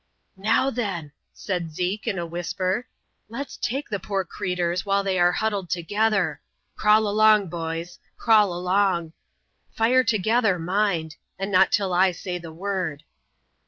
"Now, 0.37 0.71
then," 0.71 1.11
said 1.31 1.71
Zeke, 1.73 2.07
in 2.07 2.17
a 2.17 2.25
whisper, 2.25 2.87
"lefs 3.29 3.55
take 3.55 3.87
the 3.87 3.99
poor 3.99 4.25
creeturs, 4.25 4.83
while 4.83 5.03
they 5.03 5.19
are 5.19 5.31
huddled 5.33 5.69
together. 5.69 6.41
Crawl 6.75 7.07
along, 7.07 7.49
b'ys; 7.51 7.99
crawl 8.17 8.51
along. 8.51 9.13
Fire 9.69 10.03
together, 10.03 10.57
mind; 10.57 11.17
and 11.37 11.51
not 11.51 11.71
till 11.71 11.93
I 11.93 12.13
say 12.13 12.39
the 12.39 12.51
word." 12.51 13.03